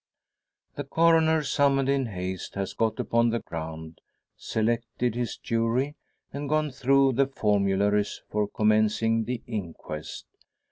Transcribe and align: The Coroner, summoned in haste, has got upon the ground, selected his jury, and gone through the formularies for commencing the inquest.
The 0.77 0.83
Coroner, 0.83 1.43
summoned 1.43 1.87
in 1.87 2.07
haste, 2.07 2.55
has 2.55 2.73
got 2.73 2.99
upon 2.99 3.29
the 3.29 3.37
ground, 3.37 4.01
selected 4.35 5.13
his 5.13 5.37
jury, 5.37 5.95
and 6.33 6.49
gone 6.49 6.71
through 6.71 7.13
the 7.13 7.27
formularies 7.27 8.23
for 8.27 8.47
commencing 8.47 9.25
the 9.25 9.43
inquest. 9.45 10.25